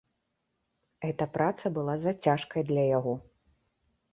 Гэта 1.03 1.27
праца 1.35 1.65
была 1.75 1.95
зацяжкай 2.07 2.61
для 2.71 2.83
яго. 2.97 3.13